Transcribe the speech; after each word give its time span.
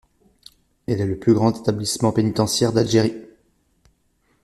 Elle 0.87 0.99
est 0.99 1.05
le 1.05 1.19
plus 1.19 1.35
grand 1.35 1.59
établissement 1.61 2.11
pénitentiaire 2.11 2.73
d'Algérie. 2.73 3.13